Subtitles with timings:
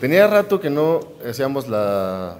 [0.00, 2.38] Tenía rato que no hacíamos la...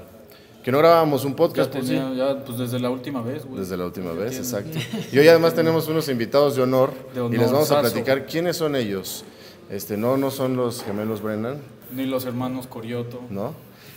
[0.65, 2.17] que no grabábamos un Ya podcast, pues, tenía, sí.
[2.17, 3.60] ya, pues desde la última vez, güey.
[3.60, 4.79] Desde la última vez, exacto.
[5.12, 8.57] Y hoy además tenemos unos invitados de honor, De y les vamos a platicar quiénes
[8.57, 9.25] son ellos.
[9.68, 11.59] Este, no, no son los gemelos Brennan,
[11.95, 13.20] Ni los hermanos Corioto.
[13.29, 13.55] ¿no?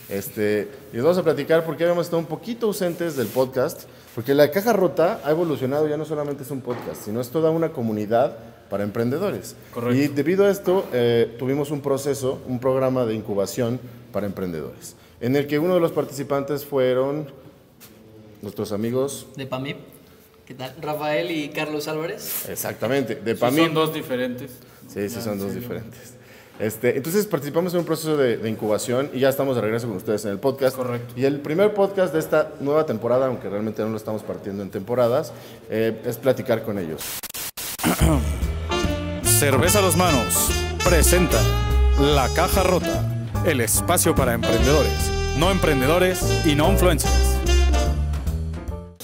[0.08, 3.84] Este, y les vamos a platicar por qué habíamos estado un poquito ausentes del podcast,
[4.14, 7.50] porque la caja rota ha evolucionado, ya no solamente es un podcast, sino es toda
[7.50, 8.36] una comunidad
[8.74, 9.54] para emprendedores.
[9.72, 9.94] Correcto.
[9.96, 13.78] Y debido a esto, eh, tuvimos un proceso, un programa de incubación
[14.10, 17.28] para emprendedores, en el que uno de los participantes fueron
[18.42, 19.76] nuestros amigos, De PAMIP.
[20.44, 20.74] ¿Qué tal?
[20.82, 22.48] Rafael y Carlos Álvarez.
[22.48, 23.58] exactamente, de Sí, PAMI.
[23.58, 24.50] son dos diferentes.
[24.92, 26.14] Sí, sí, Ya, son dos diferentes.
[26.58, 29.98] Este, entonces participamos en un proceso de, de incubación y ya estamos de regreso con
[29.98, 30.74] ustedes en el podcast.
[30.76, 31.14] Correcto.
[31.16, 34.70] Y el primer podcast de esta nueva temporada, aunque realmente no lo estamos partiendo en
[34.70, 35.32] temporadas,
[35.70, 37.20] eh, es platicar con ellos.
[39.38, 40.48] Cerveza a dos manos
[40.84, 41.40] presenta
[42.00, 47.12] La Caja Rota, el espacio para emprendedores, no emprendedores y no influencers.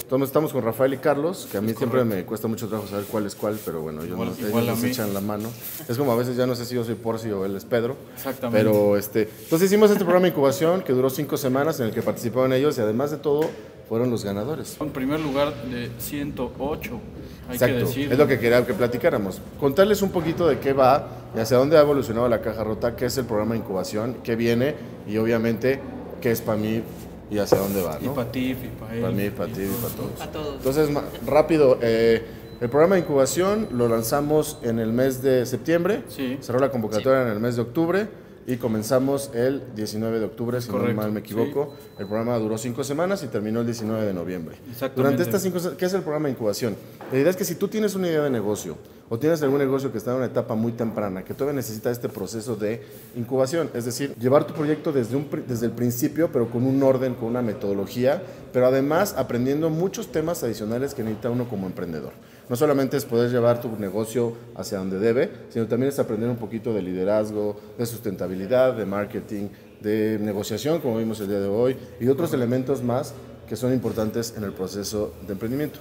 [0.01, 3.05] Entonces estamos con Rafael y Carlos, que a mí siempre me cuesta mucho trabajo saber
[3.05, 5.49] cuál es cuál, pero bueno, ellos, Igual- nos, igual echan la mano.
[5.87, 7.95] Es como a veces ya no sé si yo soy Porci o él es Pedro.
[8.15, 8.57] Exactamente.
[8.59, 12.01] Pero este, entonces hicimos este programa de incubación que duró cinco semanas en el que
[12.01, 13.49] participaron ellos y además de todo
[13.91, 14.77] fueron los ganadores.
[14.79, 18.09] En primer lugar de 108, hay que Exacto, decir.
[18.09, 19.41] es lo que quería que platicáramos.
[19.59, 23.07] Contarles un poquito de qué va y hacia dónde ha evolucionado la caja rota, qué
[23.07, 24.75] es el programa de incubación, qué viene
[25.09, 25.81] y obviamente
[26.21, 26.81] qué es para mí
[27.29, 28.13] y hacia dónde va, Y ¿no?
[28.13, 29.01] para ti, y para él.
[29.01, 30.21] Para mí, para y ti y para todos.
[30.21, 30.55] A todos.
[30.55, 30.89] Entonces,
[31.27, 32.25] rápido, eh,
[32.61, 36.37] el programa de incubación lo lanzamos en el mes de septiembre, Sí.
[36.39, 38.07] cerró la convocatoria en el mes de octubre
[38.47, 41.73] y comenzamos el 19 de octubre, si no mal me equivoco.
[41.99, 44.57] El programa duró cinco semanas y terminó el 19 de noviembre.
[44.95, 46.75] Durante estas cinco ¿qué es el programa de incubación?
[47.11, 48.77] La idea es que si tú tienes una idea de negocio
[49.09, 52.07] o tienes algún negocio que está en una etapa muy temprana, que todavía necesita este
[52.07, 52.81] proceso de
[53.15, 57.15] incubación, es decir, llevar tu proyecto desde, un, desde el principio, pero con un orden,
[57.15, 62.13] con una metodología, pero además aprendiendo muchos temas adicionales que necesita uno como emprendedor.
[62.51, 66.35] No solamente es poder llevar tu negocio hacia donde debe, sino también es aprender un
[66.35, 69.47] poquito de liderazgo, de sustentabilidad, de marketing,
[69.79, 73.13] de negociación, como vimos el día de hoy, y otros elementos más
[73.47, 75.79] que son importantes en el proceso de emprendimiento.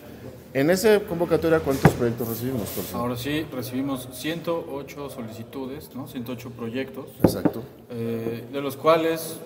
[0.54, 2.68] En esa convocatoria, ¿cuántos proyectos recibimos?
[2.72, 2.94] Jorge?
[2.94, 6.06] Ahora sí, recibimos 108 solicitudes, ¿no?
[6.06, 7.64] 108 proyectos, Exacto.
[7.90, 9.40] eh, de los cuales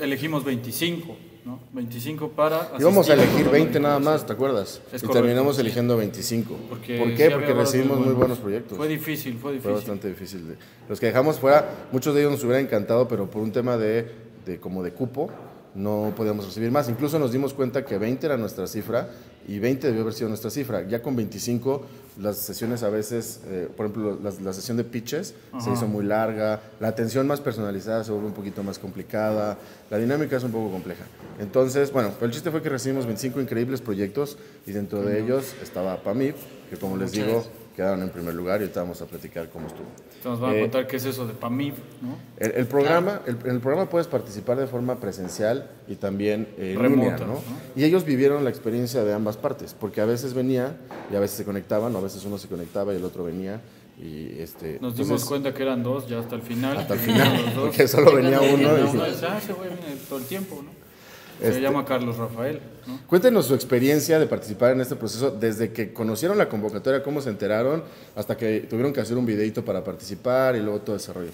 [0.00, 1.58] elegimos 25, ¿no?
[1.72, 4.80] 25 para Íbamos a elegir programa 20 de nada más, ¿te acuerdas?
[4.92, 6.56] Es y correcto, terminamos eligiendo 25.
[6.68, 7.30] Porque ¿Por qué?
[7.30, 8.18] Porque recibimos muy buenos.
[8.18, 8.76] buenos proyectos.
[8.76, 9.72] Fue difícil, fue Fue difícil.
[9.72, 10.56] bastante difícil.
[10.88, 14.10] Los que dejamos fuera, muchos de ellos nos hubiera encantado, pero por un tema de,
[14.46, 15.30] de como de cupo,
[15.74, 16.88] no podíamos recibir más.
[16.88, 19.08] Incluso nos dimos cuenta que 20 era nuestra cifra
[19.50, 20.86] y 20 debió haber sido nuestra cifra.
[20.86, 21.84] Ya con 25,
[22.20, 26.60] las sesiones a veces, eh, por ejemplo, la, sesión de pitches se hizo muy larga,
[26.78, 29.58] la atención más personalizada se vuelve un poquito más complicada,
[29.90, 31.02] la dinámica es un poco compleja.
[31.40, 34.38] Entonces, bueno, el chiste fue que recibimos 25 increíbles proyectos
[34.68, 36.36] y dentro de ellos estaba PAMIP,
[36.70, 37.54] que como les Muchas digo, gracias.
[37.74, 39.88] quedaron en primer lugar y ahorita vamos a platicar cómo estuvo.
[40.24, 42.16] Nos van a Eh, contar qué es eso de PAMIF, ¿no?
[42.38, 47.34] El, el programa, el, programa puedes participar de forma presencial y también eh, Remota, ¿no?
[47.34, 47.40] ¿no?
[47.74, 50.76] Y ellos vivieron la experiencia de ambas partes, porque a veces venía
[51.12, 53.60] y a veces se conectaban, o a veces uno se conectaba y el otro venía
[54.02, 54.78] y este.
[54.80, 56.76] Nos dimos entonces, cuenta que eran dos ya hasta el final.
[56.76, 58.54] hasta el final, porque solo venía uno.
[58.74, 60.79] uno, y- Pues, ah, ese güey viene todo el tiempo, ¿no?
[61.40, 63.00] Se Este- llama Carlos Rafael, ¿no?
[63.06, 67.30] Cuéntenos su experiencia de participar en este proceso, desde que conocieron la convocatoria, cómo se
[67.30, 67.82] enteraron,
[68.14, 71.30] hasta que tuvieron que hacer un videito para participar y luego todo ese rollo.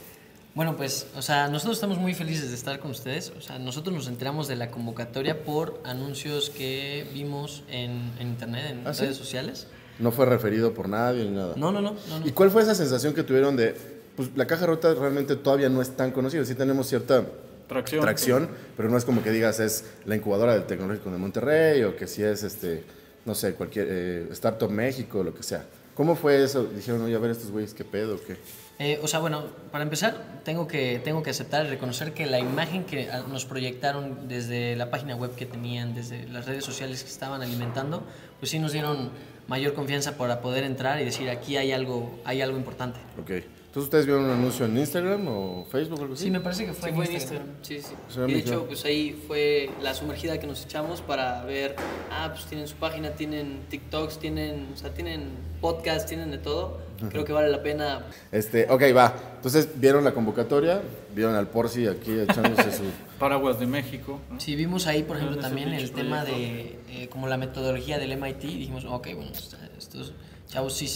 [0.55, 3.31] Bueno, pues, o sea, nosotros estamos muy felices de estar con ustedes.
[3.37, 8.65] O sea, nosotros nos enteramos de la convocatoria por anuncios que vimos en, en internet,
[8.71, 9.03] en ¿Ah, sí?
[9.03, 9.67] redes sociales.
[9.99, 11.55] No fue referido por nadie ni nada.
[11.57, 12.27] No, no, no, no, no.
[12.27, 13.75] ¿Y cuál fue esa sensación que tuvieron de,
[14.17, 17.25] pues la caja rota realmente todavía no es tan conocida, sí tenemos cierta
[17.67, 18.01] Tracción.
[18.01, 21.97] tracción, pero no es como que digas es la incubadora del Tecnológico de Monterrey o
[21.97, 22.85] que si es, este,
[23.25, 25.65] no sé, cualquier eh, Startup México, lo que sea.
[25.95, 26.65] ¿Cómo fue eso?
[26.65, 28.21] Dijeron, oye, a ver estos güeyes, ¿qué pedo?
[28.25, 28.37] ¿Qué?
[28.79, 32.39] Eh, o sea, bueno, para empezar, tengo que, tengo que aceptar y reconocer que la
[32.39, 37.03] imagen que ah, nos proyectaron desde la página web que tenían, desde las redes sociales
[37.03, 38.03] que estaban alimentando,
[38.39, 39.11] pues sí nos dieron
[39.49, 43.01] mayor confianza para poder entrar y decir, aquí hay algo, hay algo importante.
[43.19, 43.43] Ok.
[43.77, 46.25] Entonces, ¿ustedes vieron un anuncio en Instagram o Facebook o algo así?
[46.25, 47.47] Sí, me parece que fue, Sí, en fue en Instagram.
[47.49, 47.83] Instagram.
[47.85, 47.95] Sí, sí.
[48.09, 51.77] O sea, Y de hecho, pues ahí fue la sumergida que nos echamos para ver,
[52.11, 55.29] ah, pues tienen su página, tienen TikToks, tienen, o sea, tienen
[55.61, 56.79] podcast, tienen de todo.
[57.11, 58.07] Creo que vale la pena.
[58.33, 59.15] Este, ok, va.
[59.37, 60.81] Entonces, ¿vieron la convocatoria?
[61.15, 62.85] ¿Vieron al Porci aquí echándose su...
[63.19, 64.19] Paraguas de México.
[64.31, 64.41] ¿no?
[64.41, 68.17] Sí, vimos ahí, por ese ese también el tema de eh, como la metodología del
[68.19, 68.45] MIT.
[68.45, 70.15] y Dijimos, ok, bueno, est- estos
[70.49, 70.89] chavos sí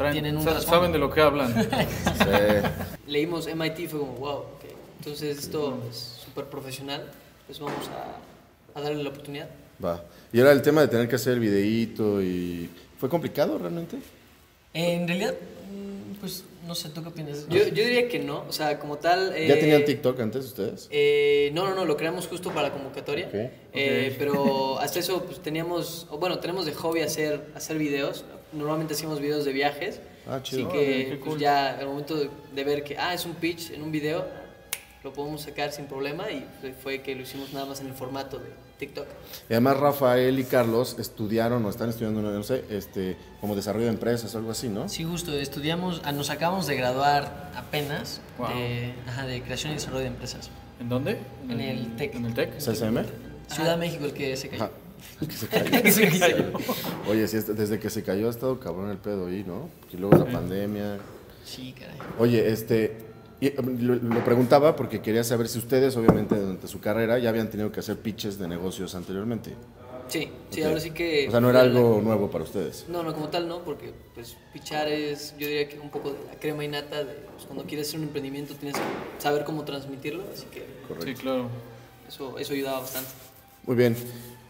[0.00, 0.76] Traen- tienen un sa- trasfondo.
[0.76, 1.54] saben de lo que hablan.
[2.20, 3.06] Sí.
[3.06, 4.64] Leímos MIT, fue como, wow, ok.
[4.98, 7.10] Entonces esto es súper profesional,
[7.46, 9.48] pues vamos a, a darle la oportunidad.
[9.84, 10.02] Va.
[10.32, 12.68] Y era el tema de tener que hacer el videíto y...
[12.98, 13.96] ¿Fue complicado realmente?
[14.74, 17.48] En realidad, mm, pues no sé, ¿tú qué opinas?
[17.48, 19.30] Yo, yo diría que no, o sea, como tal...
[19.30, 20.88] ¿Ya eh, tenían TikTok antes ustedes?
[20.90, 23.26] Eh, no, no, no, lo creamos justo para la convocatoria.
[23.28, 23.34] Ok.
[23.72, 28.24] Eh, Pero hasta eso pues, teníamos, o bueno, tenemos de hobby hacer, hacer videos.
[28.52, 30.00] Normalmente hacíamos videos de viajes.
[30.26, 30.68] Ah, chido.
[30.68, 33.82] Así que pues, ya al momento de, de ver que, ah, es un pitch en
[33.82, 34.24] un video,
[35.02, 36.46] lo podemos sacar sin problema y
[36.82, 38.50] fue que lo hicimos nada más en el formato de
[38.80, 39.06] TikTok.
[39.48, 43.92] Y además Rafael y Carlos estudiaron o están estudiando, no sé, este, como desarrollo de
[43.92, 44.88] empresas o algo así, ¿no?
[44.88, 48.48] Sí, justo, estudiamos, ah, nos acabamos de graduar apenas Wow.
[48.48, 50.50] de, ajá, de creación y desarrollo de empresas.
[50.80, 51.18] ¿En dónde?
[51.48, 52.14] En el TEC.
[52.16, 52.56] ¿En el TEC?
[52.58, 53.04] ¿CSM?
[53.48, 54.64] Ciudad de México, el que se cayó.
[54.64, 54.72] Ajá.
[55.20, 55.82] Que se cayó.
[55.82, 56.52] Que se cayó.
[57.08, 59.68] Oye, sí, este- desde que se cayó ha estado cabrón el pedo ahí, ¿no?
[59.92, 60.98] Y luego la pandemia.
[61.44, 61.96] Sí, caray.
[62.18, 62.96] Oye, este,
[63.40, 67.28] y, eh, lo, lo preguntaba porque quería saber si ustedes, obviamente, durante su carrera ya
[67.30, 69.54] habían tenido que hacer pitches de negocios anteriormente.
[70.08, 71.28] Sí, sí, ahora sí que...
[71.28, 72.84] O sea, no era algo nuevo para ustedes.
[72.88, 76.16] No, no, como tal no, porque pues pichar es, yo diría que un poco de
[76.26, 79.64] la crema y nata de pues, cuando quieres hacer un emprendimiento tienes que saber cómo
[79.64, 80.64] transmitirlo, así que
[81.04, 81.48] Sí, claro.
[82.08, 83.08] eso, eso ayudaba bastante.
[83.64, 83.94] Muy bien.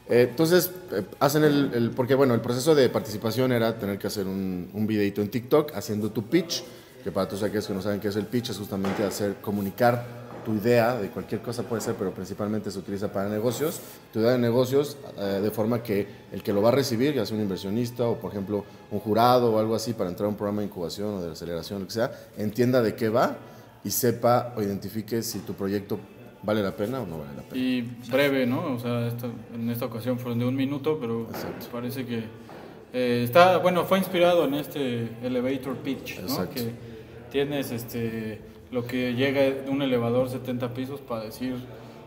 [0.08, 4.06] Eh, entonces, eh, hacen el, el- Porque, bueno, el proceso de participación era tener que
[4.06, 6.64] hacer un, un videito en TikTok haciendo tu pitch,
[7.02, 10.04] que para todos aquellos que no saben qué es el pitch, es justamente hacer, comunicar
[10.44, 13.80] tu idea de cualquier cosa puede ser, pero principalmente se utiliza para negocios,
[14.12, 17.26] tu idea de negocios, eh, de forma que el que lo va a recibir, ya
[17.26, 20.36] sea un inversionista o, por ejemplo, un jurado o algo así para entrar a un
[20.36, 23.36] programa de incubación o de aceleración, lo que sea, entienda de qué va
[23.84, 25.98] y sepa o identifique si tu proyecto
[26.42, 27.62] vale la pena o no vale la pena.
[27.62, 28.74] Y breve, ¿no?
[28.74, 31.66] O sea, esto- en esta ocasión fueron de un minuto, pero Exacto.
[31.70, 32.24] parece que
[32.94, 36.28] eh, está, bueno, fue inspirado en este elevator pitch, ¿no?
[36.28, 36.54] Exacto.
[36.54, 36.89] Que
[37.30, 38.40] tienes este
[38.70, 41.56] lo que llega de un elevador 70 pisos para decir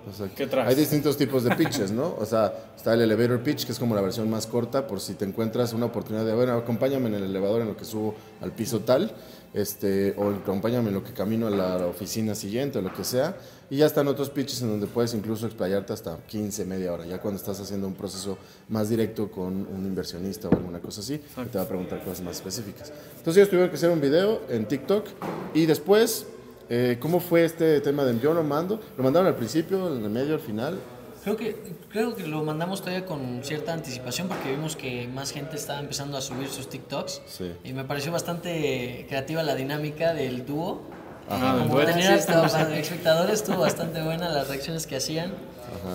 [0.07, 0.33] Exacto.
[0.35, 0.67] ¿Qué traes?
[0.67, 2.15] Hay distintos tipos de pitches, ¿no?
[2.19, 5.13] O sea, está el elevator pitch, que es como la versión más corta, por si
[5.13, 8.51] te encuentras una oportunidad de, bueno, acompáñame en el elevador en lo que subo al
[8.51, 9.11] piso tal,
[9.53, 13.35] este, o acompáñame lo que camino a la oficina siguiente, o lo que sea.
[13.69, 17.19] Y ya están otros pitches en donde puedes incluso explayarte hasta 15, media hora, ya
[17.19, 18.37] cuando estás haciendo un proceso
[18.69, 22.21] más directo con un inversionista o alguna cosa así, que te va a preguntar cosas
[22.21, 22.91] más específicas.
[23.17, 25.05] Entonces ellos tuvieron que hacer un video en TikTok
[25.53, 26.27] y después
[26.69, 28.79] eh, ¿Cómo fue este tema de yo lo mando?
[28.97, 30.79] ¿Lo mandaron al principio, en el medio, al final?
[31.23, 31.55] Creo que,
[31.89, 36.17] creo que lo mandamos todavía con cierta anticipación porque vimos que más gente estaba empezando
[36.17, 37.21] a subir sus TikToks.
[37.27, 37.51] Sí.
[37.63, 40.81] Y me pareció bastante creativa la dinámica del dúo.
[41.29, 41.91] Ajá, Como dueto.
[41.91, 45.33] tener Sí, hasta espectadores estuvo bastante buena las reacciones que hacían.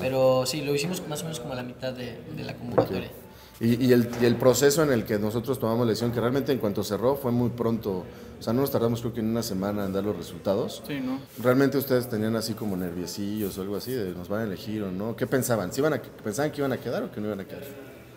[0.01, 3.11] Pero sí, lo hicimos más o menos como a la mitad de, de la convocatoria.
[3.61, 6.53] Y, y el, y el proceso en el que nosotros tomamos la decisión, que realmente
[6.53, 8.05] en cuanto cerró fue muy pronto,
[8.39, 10.83] o sea, no nos tardamos creo que en una semana en dar los resultados.
[10.87, 11.19] Sí, ¿no?
[11.43, 14.91] ¿Realmente ustedes tenían así como nerviosillos o algo así, de nos van a elegir o
[14.93, 15.17] no?
[15.17, 15.73] ¿Qué pensaban?
[15.73, 17.65] ¿Sí iban a, ¿Pensaban que iban a quedar o que no iban a quedar?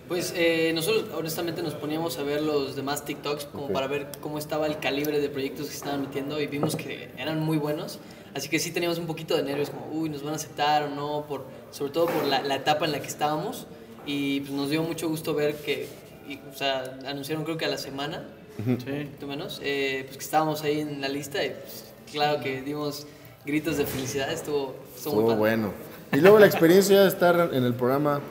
[0.07, 3.71] Pues eh, nosotros honestamente nos poníamos a ver los demás TikToks como Ok.
[3.71, 7.11] para ver cómo estaba el calibre de proyectos que se estaban metiendo y vimos que
[7.17, 7.99] eran muy buenos.
[8.33, 10.89] Así que sí teníamos un poquito de nervios como, uy, nos van a aceptar o
[10.89, 13.67] no, por, sobre todo por la, la etapa en la que estábamos.
[14.05, 15.87] Y pues nos dio mucho gusto ver que,
[16.27, 18.27] y, o sea, anunciaron creo que a la semana,
[18.65, 18.71] Sí.
[18.91, 22.61] un poquito menos, eh, pues que estábamos ahí en la lista y pues, claro que
[22.61, 23.05] dimos
[23.45, 25.39] gritos de felicidad, estuvo, estuvo muy Estuvo padre.
[25.39, 25.73] bueno.
[26.13, 28.21] Y luego la experiencia de estar en el programa,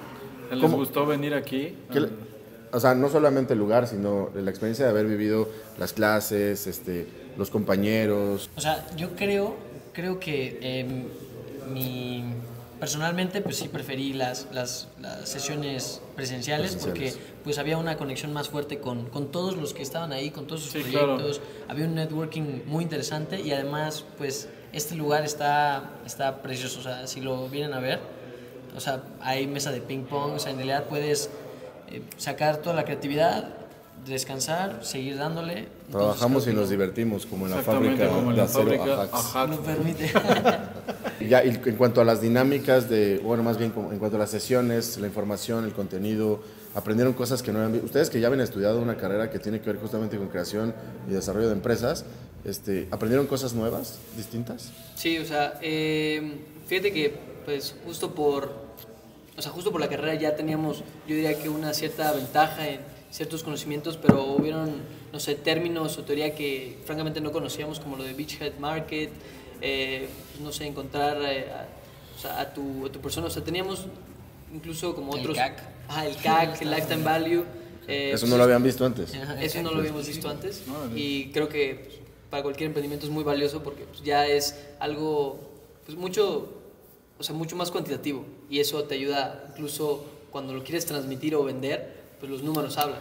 [0.51, 0.77] ¿Les ¿Cómo?
[0.79, 1.77] gustó venir aquí?
[1.93, 2.09] ¿qué le-
[2.73, 7.07] o sea, no solamente el lugar, sino la experiencia de haber vivido las clases, este,
[7.37, 8.49] los compañeros.
[8.57, 9.57] O sea, yo creo,
[9.93, 11.05] creo que em,
[11.73, 12.25] mi,
[12.81, 17.15] personalmente pues sí preferí las, las, las sesiones presenciales, Presenciales.
[17.17, 20.47] porque pues había una conexión más fuerte con, con todos los que estaban ahí, con
[20.47, 21.17] todos sus Sí, claro.
[21.17, 26.83] proyectos, había un networking muy interesante y además pues este lugar está, está precioso, o
[26.83, 28.01] sea, si lo vienen a ver,
[28.75, 31.29] o sea, hay mesa de ping pong, o sea, en realidad puedes
[31.91, 33.49] eh, sacar toda la creatividad,
[34.07, 35.59] descansar, seguir dándole.
[35.59, 39.02] Entonces, Trabajamos y nos divertimos, como en la fábrica como en de la acero fábrica
[39.02, 39.12] Ajax.
[39.12, 39.50] Ajax.
[39.50, 40.12] lo permite.
[41.21, 44.21] Y Ya, y en cuanto a las dinámicas de, bueno, más bien en cuanto a
[44.21, 46.42] las sesiones, la información, el contenido,
[46.75, 47.87] aprendieron cosas que no habían visto.
[47.87, 50.75] Ustedes que ya habían estudiado una carrera que tiene que ver justamente con creación
[51.09, 52.04] y desarrollo de empresas,
[52.45, 54.71] este, ¿aprendieron cosas nuevas, distintas?
[54.95, 57.14] Sí, o sea, eh, fíjate que
[57.45, 58.52] pues justo por,
[59.37, 62.80] o sea, justo por la carrera ya teníamos, yo diría que una cierta ventaja en
[63.11, 64.73] ciertos conocimientos, pero hubieron,
[65.12, 69.11] no sé, términos o teoría que francamente no conocíamos, como lo de Beachhead Market,
[69.61, 71.67] eh, pues, no sé, encontrar eh, a,
[72.17, 73.87] o sea, a, tu, a tu persona, o sea, teníamos
[74.55, 75.37] incluso como El otros...
[75.37, 75.62] CAC.
[75.88, 77.45] Ajá, el CAC, el Lifetime Value.
[77.88, 79.12] eh, Eso pues, no lo habían visto antes.
[79.40, 80.62] Eso no lo habíamos visto antes
[80.95, 81.97] y creo que pues,
[82.31, 85.40] para cualquier emprendimiento es muy valioso porque pues, ya es algo
[85.85, 86.49] pues mucho,
[87.19, 91.43] o sea, mucho más cuantitativo y eso te ayuda incluso cuando lo quieres transmitir o
[91.43, 93.00] vender, pues los números hablan.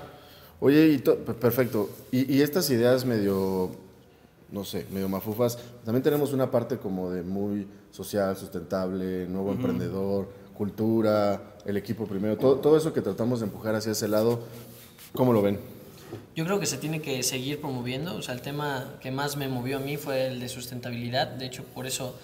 [0.59, 1.89] Oye, y perfecto.
[2.11, 3.69] Y, y estas ideas medio,
[4.51, 10.27] no sé, medio mafufas, también tenemos una parte como de muy social, sustentable, nuevo emprendedor,
[10.57, 14.41] cultura, el equipo primero, todo, todo eso que tratamos de empujar hacia ese lado,
[15.13, 15.59] ¿cómo lo ven?
[16.35, 18.15] Yo creo que se tiene que seguir promoviendo.
[18.15, 21.27] O sea, el tema que más me movió a mí fue el de sustentabilidad.
[21.27, 22.15] De hecho, por eso,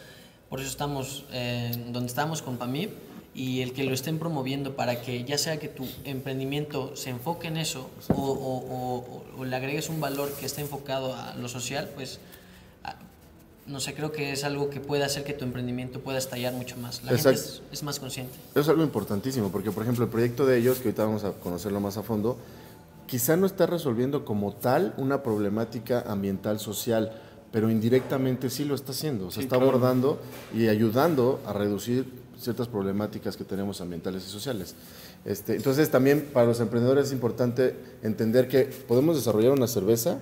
[0.50, 2.92] por eso estamos eh, donde estamos con PAMIP
[3.36, 7.48] y el que lo estén promoviendo para que ya sea que tu emprendimiento se enfoque
[7.50, 8.66] en eso o, o-
[9.38, 12.20] o- o le agregues un valor que esté enfocado a lo social, pues
[12.86, 12.96] a-
[13.68, 16.78] no sé, creo que es algo que puede hacer que tu emprendimiento pueda estallar mucho
[16.78, 17.04] más.
[17.04, 17.62] La gente Exacto.
[17.72, 18.34] es, es más consciente.
[18.52, 21.34] Eso es algo importantísimo, porque por ejemplo el proyecto de ellos, que ahorita vamos a
[21.34, 22.38] conocerlo más a fondo,
[23.06, 27.12] quizá no está resolviendo como tal una problemática ambiental social,
[27.52, 29.72] pero indirectamente sí lo está haciendo, o sea, Sí, está claro.
[29.72, 30.20] abordando
[30.54, 34.76] y ayudando a reducir ciertas problemáticas que tenemos ambientales y sociales.
[35.26, 40.20] Este, entonces también para los emprendedores es importante entender que podemos desarrollar una cerveza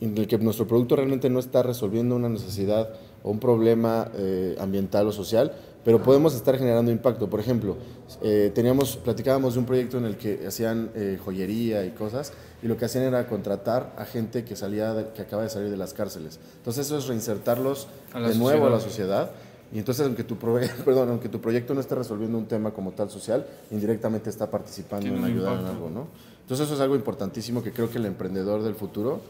[0.00, 2.90] en el que nuestro producto realmente no está resolviendo una necesidad
[3.22, 5.52] o un problema eh, ambiental o social,
[5.84, 7.30] pero podemos estar generando impacto.
[7.30, 7.76] Por ejemplo,
[8.20, 12.66] eh, teníamos, platicábamos de un proyecto en el que hacían eh, joyería y cosas, y
[12.66, 15.76] lo que hacían era contratar a gente que salía, de- que acaba de salir de
[15.76, 16.38] las cárceles.
[16.58, 19.30] Entonces eso es reinsertarlos la de nuevo a la sociedad.
[19.72, 20.36] Y entonces, aunque tu,
[20.84, 25.06] perdón, aunque tu proyecto no esté resolviendo un tema como tal social, indirectamente está participando
[25.08, 26.06] en ayudar en algo, ¿no?
[26.42, 29.20] Entonces, eso es algo importantísimo que creo que el emprendedor del futuro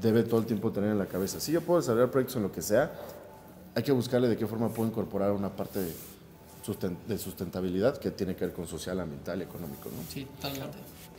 [0.00, 1.40] debe todo el tiempo tener en la cabeza.
[1.40, 2.92] Si yo puedo desarrollar proyectos en lo que sea,
[3.74, 5.92] hay que buscarle de qué forma puedo incorporar una parte de,
[6.64, 10.02] susten- de sustentabilidad que tiene que ver con social, ambiental y económico, ¿no?
[10.12, 10.76] Sí, totalmente.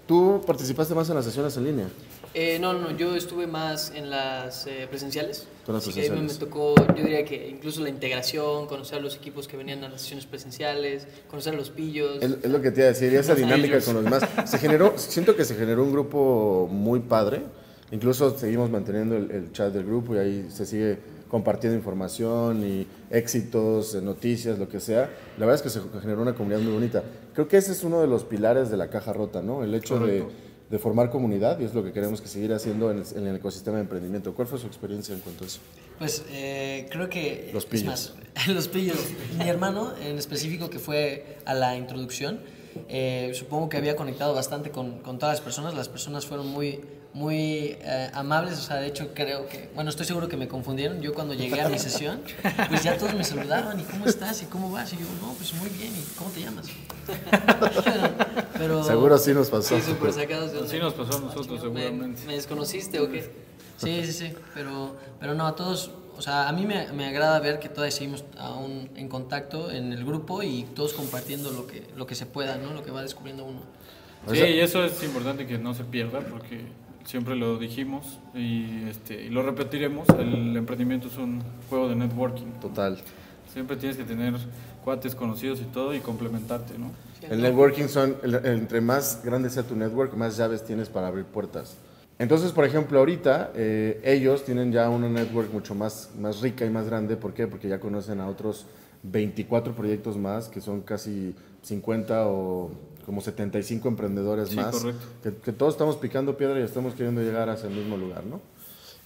[0.10, 1.88] ¿Tú participaste más en las sesiones en línea?
[2.34, 5.46] Eh, no, no, yo estuve más en las eh, presenciales.
[5.68, 6.40] En las que ahí me, me presenciales.
[6.40, 10.02] tocó, yo diría que incluso la integración, conocer a los equipos que venían a las
[10.02, 12.24] sesiones presenciales, conocer a los pillos.
[12.24, 14.24] Es, es lo que te iba a decir, y esa dinámica con los demás.
[14.50, 17.44] Se generó, siento que se generó un grupo muy padre.
[17.92, 20.98] Incluso seguimos manteniendo el, el chat del grupo y ahí se sigue
[21.30, 25.10] compartiendo información y éxitos, noticias, lo que sea.
[25.38, 27.04] La verdad es que se generó una comunidad muy bonita.
[27.34, 29.64] Creo que ese es uno de los pilares de la caja rota, ¿no?
[29.64, 30.26] El hecho de,
[30.70, 33.36] de formar comunidad y es lo que queremos que seguir haciendo en el, en el
[33.38, 34.34] ecosistema de emprendimiento.
[34.34, 35.60] ¿Cuál fue su experiencia en cuanto a eso?
[35.98, 37.52] Pues eh, creo que...
[37.54, 37.86] Los es pillos.
[37.86, 38.14] más,
[38.48, 38.98] los pillos.
[39.38, 42.40] Mi hermano en específico que fue a la introducción,
[42.88, 45.74] eh, supongo que había conectado bastante con, con todas las personas.
[45.74, 46.82] Las personas fueron muy,
[47.14, 48.58] muy eh, amables.
[48.60, 49.70] O sea, de hecho creo que...
[49.76, 51.02] Bueno, estoy seguro que me confundieron.
[51.02, 52.22] Yo cuando llegué a mi sesión,
[52.70, 53.80] pues ya todos me saludaban.
[53.80, 54.42] ¿Y cómo estás?
[54.44, 54.94] ¿Y cómo vas?
[54.94, 55.94] Y yo, no, pues muy bien.
[55.96, 56.68] ¿Y cómo te llamas?
[58.54, 58.84] Pero...
[58.84, 59.80] Seguro sí nos pasó.
[59.80, 60.86] Sí, súper sacados de Así onda.
[60.86, 62.22] nos pasó a nosotros, ¿Me, seguramente.
[62.26, 63.50] ¿Me desconociste o qué?
[63.78, 67.40] Sí, sí, sí, pero, pero no, a todos, o sea, a mí me, me agrada
[67.40, 71.88] ver que todavía seguimos aún en contacto en el grupo y todos compartiendo lo que,
[71.96, 72.74] lo que se pueda, ¿no?
[72.74, 73.62] Lo que va descubriendo uno.
[74.30, 76.66] Sí, y eso es importante que no se pierda porque
[77.10, 82.46] siempre lo dijimos y, este, y lo repetiremos, el emprendimiento es un juego de networking.
[82.62, 83.00] Total.
[83.52, 84.36] Siempre tienes que tener
[84.84, 86.92] cuates conocidos y todo y complementarte, ¿no?
[87.28, 91.26] El networking son, el- entre más grande sea tu network, más llaves tienes para abrir
[91.26, 91.76] puertas.
[92.20, 96.70] Entonces, por ejemplo, ahorita eh, ellos tienen ya una network mucho más, más rica y
[96.70, 97.16] más grande.
[97.16, 97.48] ¿Por qué?
[97.48, 98.68] Porque ya conocen a otros
[99.02, 102.72] 24 proyectos más, que son casi 50 o
[103.06, 104.76] como 75 emprendedores Sí, más.
[104.76, 105.06] correcto.
[105.24, 108.40] Que, que todos estamos picando piedra y estamos queriendo llegar hacia el mismo lugar, ¿no?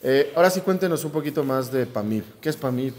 [0.01, 2.24] Eh, ahora sí, cuéntenos un poquito más de PAMIR.
[2.41, 2.93] ¿Qué es PAMIR?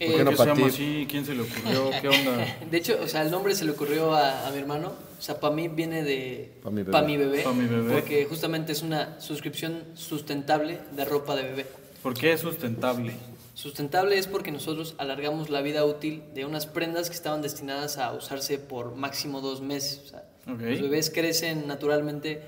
[0.00, 1.06] Eh, ¿Por qué ¿Por no qué se llama así?
[1.10, 1.90] ¿Quién se le ocurrió?
[2.00, 2.56] ¿Qué onda?
[2.70, 4.92] De hecho, o sea, el nombre se le ocurrió a, a mi hermano.
[5.18, 6.92] O sea, para mí viene de Pa' mi bebé.
[6.92, 7.42] pa' mi bebé.
[7.42, 7.92] Pa' mi bebé.
[7.94, 11.66] Porque justamente es una suscripción sustentable de ropa de bebé.
[12.00, 13.14] ¿Por qué es sustentable?
[13.58, 18.12] Sustentable es porque nosotros alargamos la vida útil de unas prendas que estaban destinadas a
[18.12, 20.00] usarse por máximo dos meses.
[20.04, 20.24] O sea.
[20.46, 22.40] Los bebés crecen naturalmente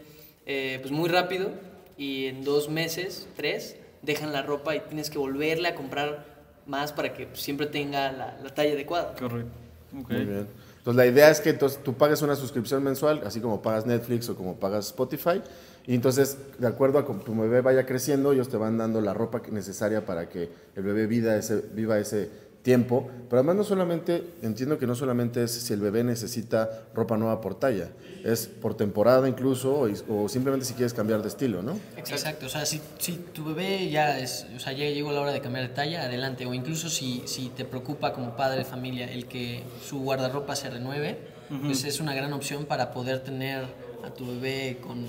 [0.46, 1.50] eh, pues muy rápido
[1.98, 6.26] y en dos meses, tres, dejan la ropa y tienes que volverle a comprar
[6.66, 9.16] más para que pues, siempre tenga la, la talla adecuada.
[9.18, 9.50] Correcto.
[10.00, 10.10] Ok.
[10.10, 10.46] Muy bien.
[10.78, 14.28] Entonces la idea es que entonces, tú pagues una suscripción mensual, así como pagas Netflix
[14.28, 15.42] o como pagas Spotify,
[15.86, 19.14] y entonces, de acuerdo a cómo tu bebé vaya creciendo, ellos te van dando la
[19.14, 22.28] ropa que- necesaria para que el bebé vida ese, viva ese
[22.62, 23.08] tiempo.
[23.30, 27.40] Pero además no solamente, entiendo que no solamente es si el bebé necesita ropa nueva
[27.40, 27.88] por talla,
[28.22, 31.78] es por temporada incluso, o, o simplemente si quieres cambiar de estilo, ¿no?
[31.96, 32.44] Exacto.
[32.44, 35.40] o sea, si, si tu bebé ya es, o sea, ya llegó la hora de
[35.40, 36.44] cambiar de talla, adelante.
[36.44, 40.68] O incluso si, si te preocupa como padre de familia el que su guardarropa se
[40.68, 41.18] renueve,
[41.64, 43.64] pues es una gran opción para poder tener
[44.04, 45.04] a tu bebé con,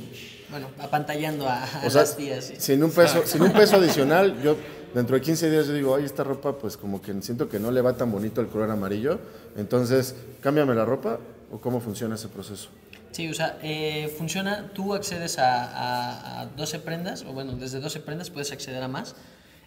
[0.50, 2.46] bueno, apantallando a, a sea, las tías.
[2.46, 2.56] sí.
[2.58, 4.56] sin un peso, sin un peso adicional, yo
[4.94, 7.72] dentro de 15 días yo digo, ay, esta ropa pues como que siento que no
[7.72, 9.20] le va tan bonito el color amarillo,
[9.56, 11.20] entonces cámbiame la ropa
[11.52, 12.70] o cómo funciona ese proceso.
[13.12, 17.82] Sí, o sea, eh, funciona, tú accedes a, a, a 12 prendas, o bueno, desde
[17.82, 19.16] 12 prendas puedes acceder a más,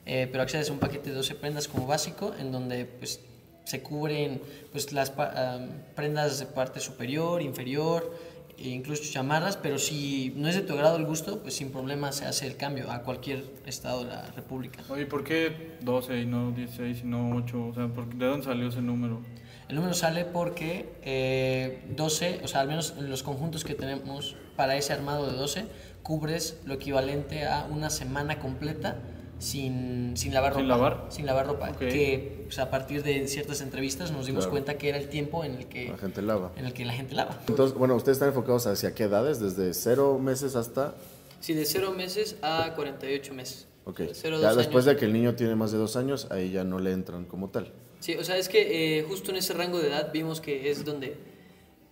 [0.06, 3.20] eh, pero accedes a un paquete de 12 prendas como básico, en donde pues
[3.64, 4.40] se cubren
[4.72, 5.58] pues las ah,
[5.94, 8.14] prendas de parte superior, inferior,
[8.58, 12.24] incluso chamarras, pero si no es de tu agrado el gusto, pues sin problema se
[12.26, 14.82] hace el cambio a cualquier estado de la República.
[14.88, 17.66] Oye, ¿por qué 12 y no 16 y no 8?
[17.66, 19.20] O sea, ¿por- ¿de dónde salió ese número?
[19.68, 24.36] El número sale porque eh, 12, o sea, al menos en los conjuntos que tenemos
[24.56, 25.64] para ese armado de 12,
[26.02, 28.98] cubres lo equivalente a una semana completa
[29.38, 30.60] sin, sin lavar ropa.
[30.60, 31.06] ¿Sin lavar?
[31.10, 31.72] Sin lavar ropa.
[31.76, 34.50] Que pues, a partir de ciertas entrevistas nos dimos Claro.
[34.52, 36.52] cuenta que era el tiempo en el que, La gente lava.
[36.56, 37.40] en el, que la gente lava.
[37.48, 40.94] Entonces, bueno, ustedes están enfocados hacia qué edades, desde cero meses hasta...
[41.40, 43.66] Sí, de 0 meses a 48 meses.
[43.84, 44.94] Ok, cero ya después años.
[44.94, 47.50] de que el niño tiene más de dos años, ahí ya no le entran como
[47.50, 47.70] tal.
[48.00, 50.86] Sí, o sea, es que eh, justo en ese rango de edad vimos que es
[50.86, 51.18] donde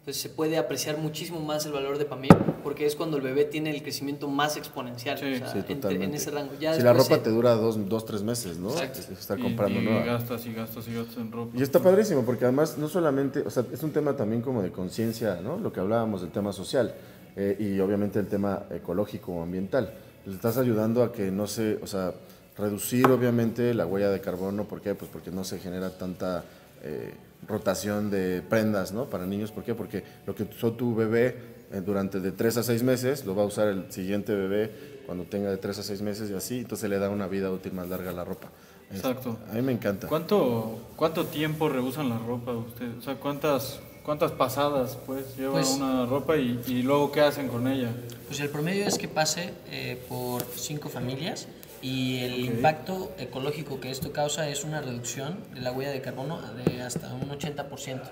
[0.04, 2.32] pues, se puede apreciar muchísimo más el valor de PAMIP,
[2.64, 5.16] porque es cuando el bebé tiene el crecimiento más exponencial.
[5.18, 5.24] Sí.
[5.34, 6.06] o sea, Sí, entre- totalmente.
[6.06, 6.52] en ese rango.
[6.60, 8.70] Ya si la ropa se- te dura dos, dos, tres meses, ¿no?
[8.70, 9.00] Exacto.
[9.12, 10.04] Estar Y- comprando y, nueva.
[10.04, 11.56] gastas y gastas y gastas en ropa.
[11.56, 14.72] Y está padrísimo, porque además no solamente, o sea, es un tema también como de
[14.72, 15.56] conciencia, ¿no?
[15.58, 16.94] Lo que hablábamos del tema social
[17.36, 19.94] eh, y obviamente el tema ecológico o ambiental.
[20.26, 22.12] Le estás ayudando a que no se, o sea,
[22.58, 24.94] reducir obviamente la huella de carbono, ¿por qué?
[24.94, 26.44] Pues porque no se genera tanta
[26.82, 27.14] eh,
[27.46, 29.06] rotación de prendas, ¿no?
[29.06, 29.74] Para niños, ¿por qué?
[29.74, 31.36] Porque lo que usó tu bebé
[31.72, 34.70] eh, durante de 3 a 6 meses, lo va a usar el siguiente bebé
[35.06, 37.72] cuando tenga de 3 a 6 meses y así, entonces le da una vida útil
[37.72, 38.48] más larga a la ropa.
[38.92, 39.38] Exacto.
[39.50, 40.06] A mí me encanta.
[40.06, 42.96] ¿Cuánto, ¿Cuánto tiempo reusan la ropa ustedes?
[42.98, 47.48] O sea, ¿cuántas, cuántas pasadas pues lleva Pues- una ropa y, y luego qué hacen
[47.48, 47.90] con ella?
[48.28, 51.48] Pues el promedio es que pase eh, por cinco familias
[51.82, 52.38] y el Ok.
[52.56, 57.12] impacto ecológico que esto causa es una reducción de la huella de carbono de hasta
[57.12, 58.02] un 80%.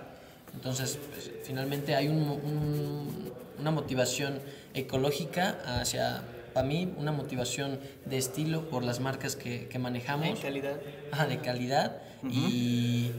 [0.54, 4.40] Entonces, pues, finalmente hay un- un- una motivación
[4.74, 10.80] ecológica hacia, para mí, una motivación de estilo por las marcas que, que manejamos, calidad.
[11.12, 13.12] Ajá, de calidad y,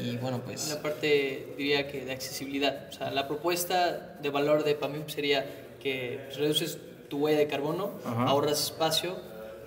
[0.00, 0.68] y, bueno, pues...
[0.68, 2.86] La parte, diría que de accesibilidad.
[2.90, 5.44] O sea, la propuesta de valor de PAMIP sería
[5.82, 8.24] que reduces tu huella de carbono, Ajá.
[8.24, 9.16] ahorras espacio,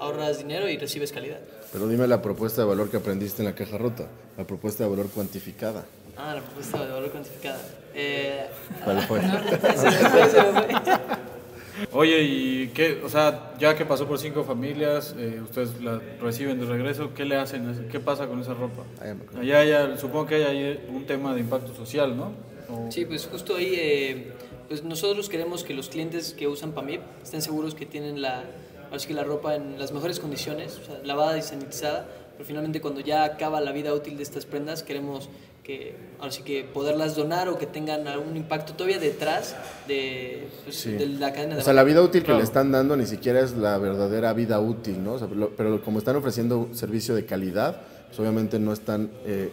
[0.01, 1.39] ahorras dinero y recibes calidad.
[1.71, 4.89] Pero dime la propuesta de valor que aprendiste en la caja rota, la propuesta de
[4.89, 5.85] valor cuantificada.
[6.17, 7.61] Ah, la propuesta de valor cuantificada.
[7.93, 8.45] Eh,
[8.83, 9.21] ¿Cuál fue?
[11.93, 13.01] Oye, ¿y qué?
[13.03, 17.25] O sea, ya que pasó por cinco familias, eh, ustedes la reciben de regreso, ¿qué
[17.25, 17.87] le hacen?
[17.91, 18.83] ¿Qué pasa con esa ropa?
[18.99, 19.41] Ah, ya me acuerdo.
[19.41, 22.31] Allá, ya, supongo que hay ahí un tema de impacto social, ¿no?
[22.69, 24.31] O- Sí, pues justo ahí, eh,
[24.67, 28.43] pues nosotros queremos que los clientes que usan PAMIP estén seguros que tienen la,
[28.91, 32.45] ahora sí que la ropa en las mejores condiciones, o sea, lavada y sanitizada, pero
[32.45, 35.29] finalmente cuando ya acaba la vida útil de estas prendas, queremos
[35.63, 39.55] que, ahora sí que poderlas donar o que tengan algún impacto todavía detrás
[39.87, 40.91] de, pues, Sí.
[40.91, 43.39] de la cadena de O sea, la vida útil que le están dando ni siquiera
[43.39, 45.13] es la verdadera vida útil, ¿no?
[45.13, 49.51] O sea, lo- pero como están ofreciendo servicio de calidad, pues obviamente no están eh,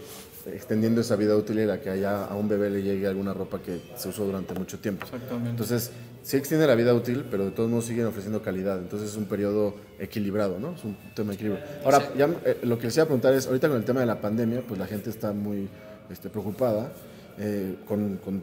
[0.54, 3.60] extendiendo esa vida útil y la que haya a un bebé le llegue alguna ropa
[3.60, 5.04] que se usó durante mucho tiempo.
[5.04, 5.50] Exactamente.
[5.50, 5.90] Entonces,
[6.22, 8.78] sí extiende la vida útil, pero de todos modos siguen ofreciendo calidad.
[8.78, 10.74] Entonces es un periodo equilibrado, ¿no?
[10.74, 11.64] Es un tema de equilibrio.
[11.84, 14.06] Ahora, ya, eh, lo que les iba a preguntar es, ahorita con el tema de
[14.06, 15.68] la pandemia, pues la gente está muy
[16.10, 16.92] este, preocupada,
[17.38, 18.42] eh, con, con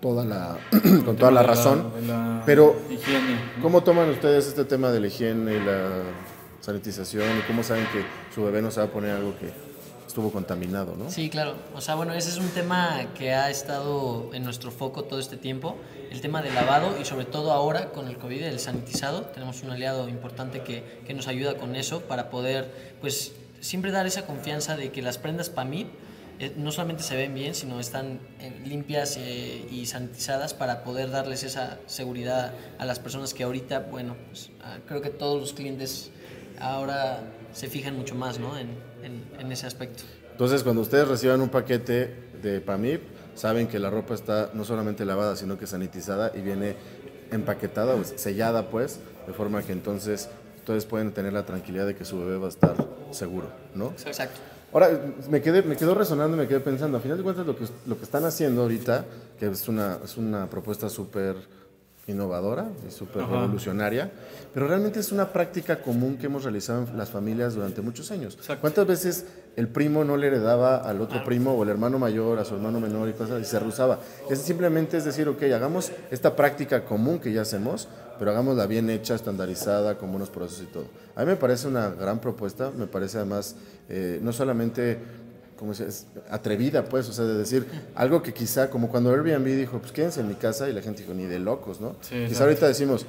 [0.00, 0.58] toda la,
[1.04, 1.92] con toda la razón.
[2.00, 3.34] de la pero, higiene.
[3.56, 3.62] ¿no?
[3.62, 6.02] ¿cómo toman ustedes este tema de la higiene y la
[6.60, 7.38] sanitización?
[7.38, 9.69] ¿Y cómo saben que su bebé no se va a poner algo que
[10.10, 11.10] estuvo contaminado, no?
[11.10, 11.54] Sí, claro.
[11.74, 15.36] O sea, bueno, ese es un tema que ha estado en nuestro foco todo este
[15.36, 15.76] tiempo.
[16.10, 19.22] El tema del lavado y sobre todo ahora con el COVID, el sanitizado.
[19.22, 24.06] Tenemos un aliado importante que, que nos ayuda con eso para poder, pues, siempre dar
[24.06, 25.88] esa confianza de que las prendas PAMIP
[26.40, 31.10] eh, no solamente se ven bien, sino están eh, limpias eh, y sanitizadas para poder
[31.10, 34.50] darles esa seguridad a las personas que ahorita, bueno, pues,
[34.88, 36.10] creo que todos los clientes
[36.58, 38.56] ahora se fijan mucho más ¿no?
[38.58, 38.68] en,
[39.02, 40.02] en- en ese aspecto.
[40.32, 43.02] Entonces, cuando ustedes reciban un paquete de PAMIP,
[43.34, 46.76] saben que la ropa está no solamente lavada, sino que sanitizada y viene
[47.30, 52.04] empaquetada o sellada, pues, de forma que entonces ustedes pueden tener la tranquilidad de que
[52.04, 52.74] su bebé va a estar
[53.12, 53.92] seguro, ¿no?
[54.06, 54.40] Exacto.
[54.72, 54.88] Ahora,
[55.28, 57.64] me, quedé, me quedó resonando y me quedé pensando, a final de cuentas lo que,
[57.86, 59.04] lo que están haciendo ahorita,
[59.38, 61.34] que es una, es una propuesta súper
[62.10, 64.10] innovadora y súper revolucionaria,
[64.52, 68.34] pero realmente es una práctica común que hemos realizado en las familias durante muchos años.
[68.34, 68.60] Exacto.
[68.60, 72.44] ¿Cuántas veces el primo no le heredaba al otro primo o el hermano mayor a
[72.44, 73.98] su hermano menor y cosas, y se rusaba.
[74.28, 78.90] Es simplemente es decir, ok, hagamos esta práctica común que ya hacemos, pero hagámosla bien
[78.90, 80.86] hecha, estandarizada, con buenos procesos y todo.
[81.16, 83.56] A mí me parece una gran propuesta, me parece además
[83.88, 84.98] eh, no solamente
[85.60, 89.78] como es atrevida, pues, o sea, de decir algo que quizá, como cuando Airbnb dijo,
[89.78, 91.94] pues quédense en mi casa, y la gente dijo, ni de locos, ¿no?
[92.00, 93.04] Sí, quizá ahorita decimos,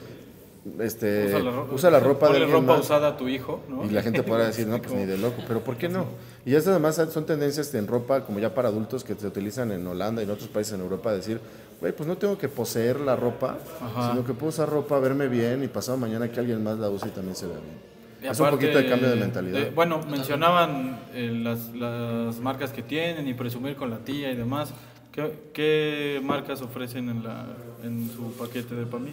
[0.80, 2.82] este, Usa la, ro- usa la ropa de alguien ropa más.
[2.82, 3.84] usada a tu hijo, ¿no?
[3.86, 6.06] Y la gente podrá decir, no, pues ni de loco, pero ¿por qué no?
[6.46, 9.88] Y estas además son tendencias en ropa, como ya para adultos, que se utilizan en
[9.88, 11.40] Holanda y en otros países en Europa, decir,
[11.80, 14.12] güey, pues no tengo que poseer la ropa, Ajá.
[14.12, 17.08] sino que puedo usar ropa, verme bien y pasado mañana que alguien más la use
[17.08, 17.91] y también se vea bien.
[18.22, 19.60] Es un poquito de cambio de mentalidad.
[19.60, 24.36] de- bueno, mencionaban eh, las, las marcas que tienen y presumir con la tía y
[24.36, 24.74] demás.
[25.12, 27.46] ¿Qué, qué marcas ofrecen en, la,
[27.84, 29.12] en su paquete de PAMI?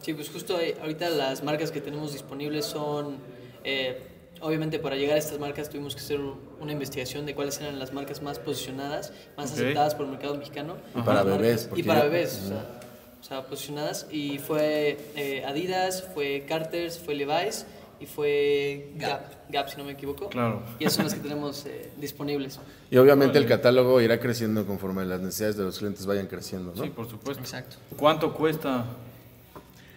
[0.00, 3.16] Sí, pues justo ahí- ahorita las marcas que tenemos disponibles son,
[3.64, 4.02] eh,
[4.40, 7.78] obviamente para llegar a estas marcas tuvimos que hacer un- una investigación de cuáles eran
[7.78, 9.58] las marcas más posicionadas, más Ok.
[9.58, 10.76] aceptadas por el mercado mexicano.
[10.98, 12.64] Y para bebés, Y para ya- bebés, o sea,
[13.20, 14.08] o sea, posicionadas.
[14.10, 17.64] Y fue eh, Adidas, fue Carter's, fue Levi's
[18.02, 20.28] y fue Gap, Gap si no me equivoco.
[20.28, 20.62] Claro.
[20.78, 22.58] Y esas son las que tenemos eh, disponibles.
[22.90, 26.82] Y obviamente el catálogo irá creciendo conforme las necesidades de los clientes vayan creciendo, ¿no?
[26.82, 27.42] Sí, por supuesto.
[27.42, 27.76] Exacto.
[27.96, 28.84] ¿Cuánto cuesta?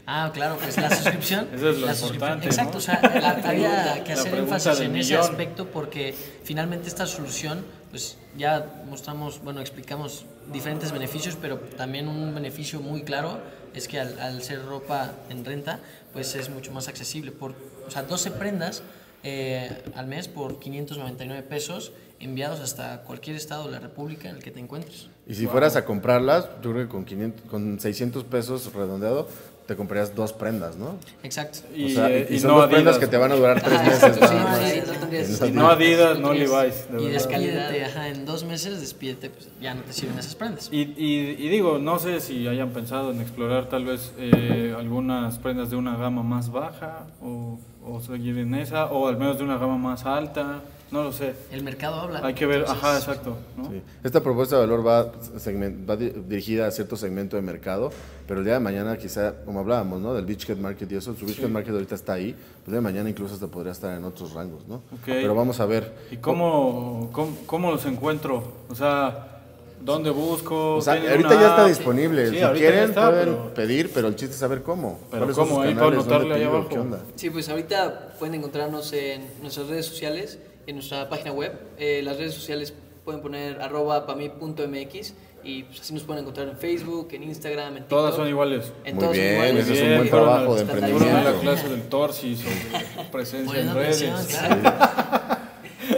[0.07, 1.47] Ah, claro, pues la suscripción.
[1.55, 2.77] Eso es lo la suscripción- importante, Exacto, ¿no?
[2.77, 5.21] o sea, la- había que hacer énfasis en ese millón.
[5.21, 6.13] aspecto porque
[6.43, 13.01] finalmente esta solución, pues ya mostramos, bueno, explicamos diferentes beneficios, pero también un beneficio muy
[13.01, 13.39] claro
[13.75, 15.79] es que al, ser ropa en renta,
[16.13, 17.31] pues es mucho más accesible.
[17.31, 18.83] Por, o sea, 12 prendas
[19.23, 21.91] eh, al mes por 599 pesos
[22.25, 25.07] enviados hasta cualquier estado de la República en el que te encuentres.
[25.27, 29.27] Y si fueras a comprarlas, yo creo que con, 500, con 600 pesos redondeado,
[29.65, 30.97] te comprarías dos prendas, ¿no?
[31.23, 31.59] Exacto.
[31.75, 33.59] Y, o sea, eh, y y son no dos prendas que te van a durar
[33.63, 34.03] tres Ah, meses.
[34.03, 34.71] exacto, nada sí, más.
[34.71, 36.91] sí, no tendrías- Y no Adidas, no Levi's.
[36.91, 40.69] de Y despídete, ajá, en dos meses despídete, pues ya no te sirven esas prendas.
[40.71, 45.39] Y, y- y digo, no sé si hayan pensado en explorar tal vez eh, algunas
[45.39, 49.45] prendas de una gama más baja o, o seguir en esa, o al menos de
[49.45, 50.61] una gama más alta,
[50.95, 51.33] no lo sé.
[51.51, 52.21] El mercado habla.
[52.23, 53.37] Hay que ver, Entonces, ajá, exacto.
[53.57, 53.65] ¿no?
[53.69, 53.81] Sí.
[54.03, 57.91] Esta propuesta de valor va, segmen- va di- dirigida a cierto segmento de mercado,
[58.27, 60.13] pero el día de mañana quizá, como hablábamos, ¿no?
[60.13, 63.09] Del Beachhead Market y eso, su Beachhead Market ahorita está ahí, el día de mañana
[63.09, 64.81] incluso hasta podría estar en otros rangos, ¿no?
[65.05, 65.93] Pero vamos a ver.
[66.09, 68.43] ¿Y cómo, cómo, cómo los encuentro?
[68.69, 69.41] O sea,
[69.81, 70.77] ¿dónde busco?
[70.77, 71.67] O sea, ¿Tienen ahorita una ya está app?
[71.67, 72.29] disponible.
[72.29, 74.99] Sí, si quieren, está, pueden pero- pedir, pero el chiste es saber cómo.
[75.11, 75.61] Pero ¿Cuáles son ¿cómo?
[75.61, 75.99] Ahí para canales?
[75.99, 76.69] anotarle ¿Dónde ahí abajo.
[76.69, 76.99] ¿Qué onda?
[77.15, 81.51] Sí, pues ahorita pueden encontrarnos en nuestras redes sociales, en nuestra página web.
[81.77, 82.73] Eh, las redes sociales
[83.03, 87.83] pueden poner arroba pami.mx y pues así nos pueden encontrar en Facebook, en Instagram, en
[87.83, 87.89] TikTok.
[87.89, 88.71] Todas son iguales.
[88.83, 89.67] En Muy bien, iguales.
[89.69, 91.39] ese es un buen trabajo a- de a la emprendimiento.
[91.41, 92.55] clase del Torsi sobre
[93.11, 94.05] presencia en redes.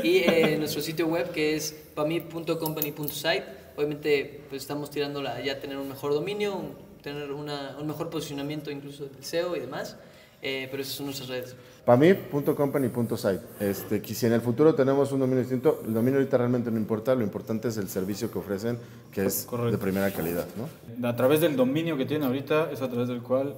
[0.04, 3.46] Y eh, nuestro sitio web que es pami.company.site.
[3.78, 8.10] Obviamente pues estamos tirando la, ya tener un mejor dominio, un- tener una, un mejor
[8.10, 9.96] posicionamiento incluso del SEO y demás.
[10.42, 11.56] Eh, pero esas son nuestras redes.
[11.86, 13.42] Pami.company.site.
[13.60, 16.78] Este, que si en el futuro tenemos un dominio distinto, el dominio ahorita realmente no
[16.78, 18.78] importa, lo importante es el servicio que ofrecen,
[19.12, 19.72] que es Correcto.
[19.72, 21.08] de primera calidad, ¿no?
[21.08, 23.56] A través del dominio que tienen ahorita es a través del cual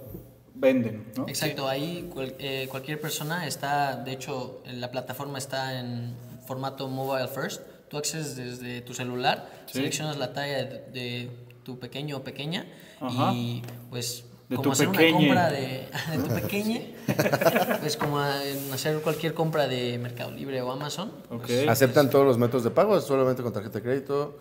[0.55, 1.27] venden, ¿no?
[1.27, 6.13] Exacto, ahí cual- eh, cualquier persona está, de hecho, la plataforma está en
[6.47, 7.61] formato mobile first.
[7.89, 9.73] Tú accedes desde tu celular, Sí.
[9.79, 11.29] seleccionas la talla de, de
[11.63, 12.65] tu pequeño o pequeña
[13.01, 13.33] Ajá.
[13.33, 15.09] y pues De como tu hacer pequeñe.
[15.09, 16.81] una compra de, de tu pequeña,
[17.81, 21.11] pues como a- en hacer cualquier compra de Mercado Libre o Amazon.
[21.29, 21.49] Ok.
[21.69, 22.99] ¿Aceptan todos los métodos de pago?
[22.99, 24.37] ¿Solamente con tarjeta de crédito?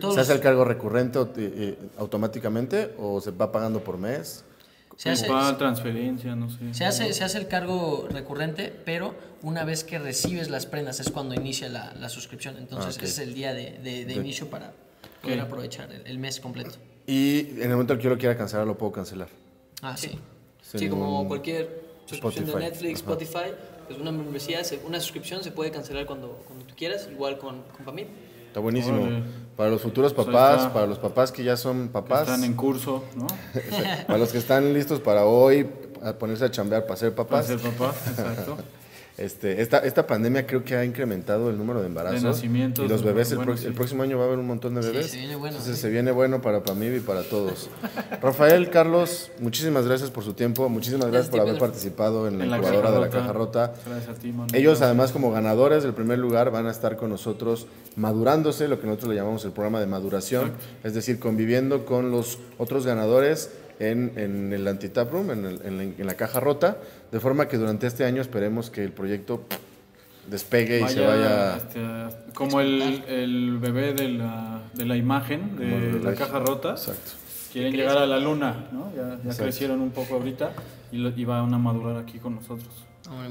[0.00, 4.44] Todos ¿Se hace el cargo recurrente eh, eh, automáticamente o se va pagando por mes?
[4.96, 6.34] se hace, ¿Cuál transferencia?
[6.34, 6.74] No sé.
[6.74, 11.10] Se hace, se hace el cargo recurrente, pero una vez que recibes las prendas es
[11.12, 12.56] cuando inicia la, la suscripción.
[12.58, 13.04] Entonces Ah, ok.
[13.04, 14.72] ese es el día de, de- de inicio para
[15.22, 16.78] poder aprovechar el, el mes completo.
[17.08, 19.28] Y en el momento que yo lo quiera cancelar, lo puedo cancelar.
[19.82, 20.10] Ah, sí.
[20.62, 22.64] Sí, Sí, como cualquier suscripción Spotify.
[22.64, 23.12] de Netflix, Ajá.
[23.12, 23.54] Spotify,
[23.86, 27.62] pues una membresía, se- una suscripción se puede cancelar cuando, cuando tú quieras, igual con,
[27.74, 28.08] con Pamit.
[28.48, 29.00] Está buenísimo.
[29.02, 29.22] Órale.
[29.56, 32.54] Para los futuros Pues papás, para los papás que ya son Que papás, Están en
[32.54, 33.26] curso, ¿no?
[34.06, 35.66] para los que están listos para hoy,
[36.02, 37.46] a ponerse a chambear para ser Para papás.
[37.46, 38.58] ser papá, exacto.
[39.18, 42.22] Este, esta, esta pandemia creo que ha incrementado el número de embarazos.
[42.22, 43.66] De nacimientos, Y los bebés, el, bueno, pro- sí.
[43.66, 45.10] el próximo año va a haber un montón de Sí, bebés.
[45.10, 45.82] se viene bueno, Entonces sí.
[45.82, 47.68] se viene bueno para Pamib y para todos.
[48.22, 50.68] Rafael, Carlos, muchísimas gracias por su tiempo.
[50.68, 51.66] Muchísimas gracias Gracias, por haber Pedro.
[51.66, 53.72] participado en la En la incubadora de la caja rota.
[53.86, 54.46] Gracias a ti, mano.
[54.54, 58.86] Ellos además como ganadores del primer lugar van a estar con nosotros madurándose, lo que
[58.86, 60.52] nosotros le llamamos el programa de maduración,
[60.84, 63.50] es decir, conviviendo con los otros ganadores
[63.80, 66.78] en, en el anti-tap room, en, el- en la, en la caja rota,
[67.10, 69.44] de forma que durante este año esperemos que el proyecto
[70.26, 71.56] despegue y se vaya...
[71.56, 71.80] este,
[72.34, 76.70] como el, el bebé de la, de la imagen de de la la- caja rota.
[76.72, 77.12] Exacto.
[77.52, 78.92] Quieren llegar a la luna, ¿no?
[78.94, 80.52] Ya, ya crecieron un poco ahorita
[80.92, 82.68] y, lo- y van a madurar aquí con nosotros.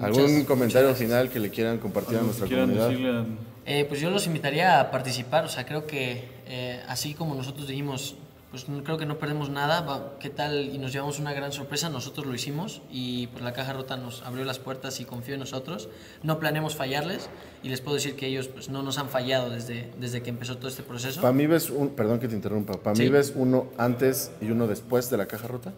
[0.01, 2.89] ¿Algún muchas- comentario muchas final que le quieran compartir a nuestra comunidad?
[2.89, 3.23] decirle
[3.67, 7.67] Eh, pues yo los invitaría a participar, o sea, creo que eh, así como nosotros
[7.67, 8.15] dijimos,
[8.65, 10.69] pues creo que no perdemos nada, ¿qué tal?
[10.73, 14.21] Y nos llevamos una gran sorpresa, nosotros lo hicimos y pues la caja rota nos
[14.23, 15.89] abrió las puertas y confió en nosotros.
[16.23, 17.29] No planeamos fallarles
[17.63, 20.57] y les puedo decir que ellos pues no nos han fallado desde, desde que empezó
[20.57, 21.21] todo este proceso.
[21.21, 23.09] Para mí ves un, perdón que te interrumpa, para mí Sí.
[23.09, 25.73] ves uno antes y uno después de la caja rota.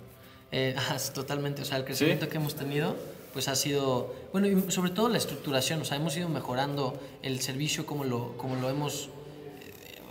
[0.52, 2.96] Eh, sí, totalmente, o sea, el crecimiento que hemos tenido
[3.34, 7.40] pues ha sido, bueno, y sobre todo la estructuración, o sea, hemos ido mejorando el
[7.42, 9.10] servicio como lo, como lo hemos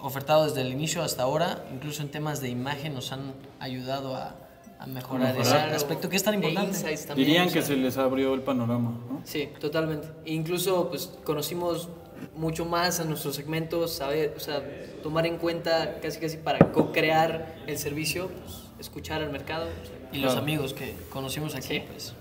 [0.02, 4.34] ofertado desde el inicio hasta ahora, incluso en temas de imagen nos han ayudado a,
[4.78, 5.66] a mejorar, mejorar.
[5.68, 6.78] ese aspecto que es tan De importante.
[6.78, 7.62] también, Dirían o que sea.
[7.62, 9.20] se les abrió el panorama, ¿no?
[9.24, 10.08] Sí, totalmente.
[10.24, 11.88] E incluso pues conocimos
[12.36, 14.62] mucho más a nuestros segmentos, saber, o sea,
[15.02, 19.66] tomar en cuenta casi casi para co-crear el servicio, pues, escuchar al mercado.
[20.12, 21.82] Y los amigos que conocimos aquí, Sí.
[21.90, 22.14] pues,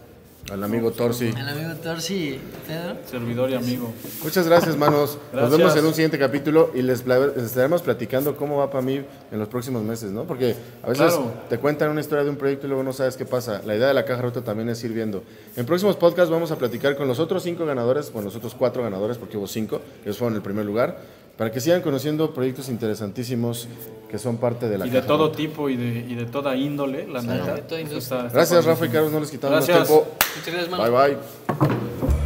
[0.52, 1.26] Al amigo Torsi.
[1.28, 2.96] el amigo Torsi, Pedro.
[3.10, 3.92] Servidor y amigo.
[4.24, 5.18] Muchas gracias, manos.
[5.34, 5.58] Nos Gracias.
[5.58, 9.40] vemos en un siguiente capítulo y les, les estaremos platicando cómo va para mí en
[9.40, 10.24] los próximos meses, ¿no?
[10.24, 11.34] Porque a veces Claro.
[11.50, 13.62] te cuentan una historia de un proyecto y luego no sabes qué pasa.
[13.66, 15.22] La idea de la caja rota también es ir viendo.
[15.58, 18.84] En próximos podcasts vamos a platicar con los otros cinco ganadores, bueno, los otros cuatro
[18.84, 20.98] ganadores, porque hubo cinco, que ellos fueron el primer lugar,
[21.38, 23.68] para que sigan conociendo proyectos interesantísimos
[24.10, 26.56] que son parte de la Y de caja todo tipo y de, y de toda
[26.56, 27.56] índole, la neta.
[27.68, 28.66] toda está- está Gracias.
[28.66, 30.08] Rafa y Carlos, no les quitamos más tiempo.
[30.38, 30.92] Muchas gracias, mano.
[30.92, 32.17] Bye, bye.